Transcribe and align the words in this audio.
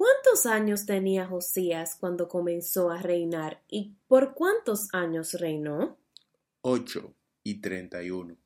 ¿Cuántos 0.00 0.46
años 0.46 0.86
tenía 0.86 1.26
Josías 1.26 1.94
cuando 2.00 2.26
comenzó 2.26 2.90
a 2.90 3.02
reinar 3.02 3.62
y 3.68 3.98
por 4.08 4.32
cuántos 4.32 4.88
años 4.94 5.34
reinó? 5.34 5.98
Ocho 6.62 7.12
y 7.44 7.60
treinta 7.60 8.02
y 8.02 8.08
uno. 8.08 8.38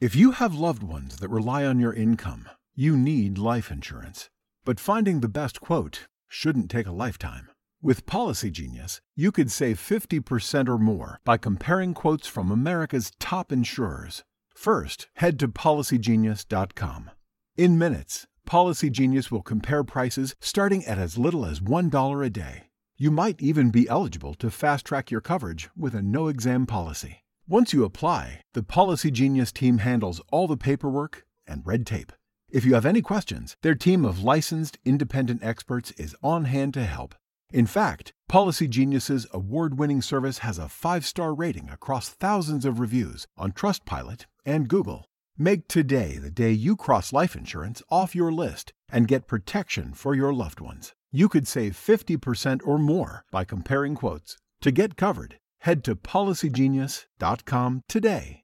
If 0.00 0.16
you 0.16 0.30
have 0.30 0.54
loved 0.54 0.82
ones 0.82 1.18
that 1.18 1.28
rely 1.28 1.66
on 1.66 1.78
your 1.78 1.92
income, 1.92 2.48
you 2.74 2.96
need 2.96 3.36
life 3.36 3.70
insurance. 3.70 4.30
But 4.64 4.80
finding 4.80 5.20
the 5.20 5.28
best 5.28 5.60
quote 5.60 6.06
shouldn't 6.28 6.70
take 6.70 6.86
a 6.86 6.90
lifetime. 6.90 7.50
With 7.82 8.06
Policy 8.06 8.50
Genius, 8.50 9.02
you 9.14 9.30
could 9.30 9.50
save 9.50 9.78
50% 9.78 10.66
or 10.66 10.78
more 10.78 11.20
by 11.26 11.36
comparing 11.36 11.92
quotes 11.92 12.26
from 12.26 12.50
America's 12.50 13.12
top 13.20 13.52
insurers. 13.52 14.24
First, 14.54 15.08
head 15.16 15.38
to 15.40 15.48
policygenius.com. 15.48 17.10
In 17.58 17.78
minutes, 17.78 18.26
Policy 18.46 18.90
Genius 18.90 19.30
will 19.30 19.42
compare 19.42 19.82
prices 19.82 20.34
starting 20.38 20.84
at 20.84 20.98
as 20.98 21.16
little 21.16 21.46
as 21.46 21.60
$1 21.60 22.26
a 22.26 22.30
day. 22.30 22.64
You 22.96 23.10
might 23.10 23.40
even 23.40 23.70
be 23.70 23.88
eligible 23.88 24.34
to 24.34 24.50
fast 24.50 24.84
track 24.84 25.10
your 25.10 25.20
coverage 25.20 25.70
with 25.76 25.94
a 25.94 26.02
no 26.02 26.28
exam 26.28 26.66
policy. 26.66 27.24
Once 27.48 27.72
you 27.72 27.84
apply, 27.84 28.42
the 28.52 28.62
Policy 28.62 29.10
Genius 29.10 29.50
team 29.50 29.78
handles 29.78 30.20
all 30.30 30.46
the 30.46 30.56
paperwork 30.56 31.24
and 31.46 31.66
red 31.66 31.86
tape. 31.86 32.12
If 32.50 32.64
you 32.64 32.74
have 32.74 32.86
any 32.86 33.02
questions, 33.02 33.56
their 33.62 33.74
team 33.74 34.04
of 34.04 34.22
licensed 34.22 34.78
independent 34.84 35.42
experts 35.42 35.90
is 35.92 36.14
on 36.22 36.44
hand 36.44 36.74
to 36.74 36.84
help. 36.84 37.14
In 37.52 37.66
fact, 37.66 38.12
Policy 38.28 38.68
Genius's 38.68 39.26
award 39.32 39.78
winning 39.78 40.02
service 40.02 40.38
has 40.38 40.58
a 40.58 40.68
five 40.68 41.06
star 41.06 41.34
rating 41.34 41.70
across 41.70 42.10
thousands 42.10 42.64
of 42.64 42.78
reviews 42.78 43.26
on 43.36 43.52
Trustpilot 43.52 44.26
and 44.44 44.68
Google. 44.68 45.06
Make 45.36 45.66
today 45.66 46.18
the 46.18 46.30
day 46.30 46.52
you 46.52 46.76
cross 46.76 47.12
life 47.12 47.34
insurance 47.34 47.82
off 47.90 48.14
your 48.14 48.30
list 48.30 48.72
and 48.88 49.08
get 49.08 49.26
protection 49.26 49.92
for 49.92 50.14
your 50.14 50.32
loved 50.32 50.60
ones. 50.60 50.94
You 51.10 51.28
could 51.28 51.48
save 51.48 51.72
50% 51.72 52.60
or 52.64 52.78
more 52.78 53.24
by 53.32 53.42
comparing 53.42 53.96
quotes. 53.96 54.36
To 54.60 54.70
get 54.70 54.96
covered, 54.96 55.38
head 55.62 55.82
to 55.84 55.96
policygenius.com 55.96 57.82
today. 57.88 58.43